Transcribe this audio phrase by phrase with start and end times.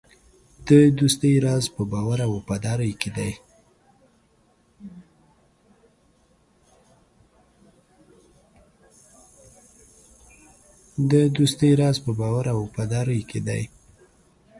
[0.67, 0.69] د
[0.99, 3.09] دوستۍ راز په باور او وفادارۍ کې
[13.47, 13.63] دی.